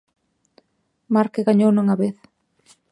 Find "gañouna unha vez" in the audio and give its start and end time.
1.47-2.15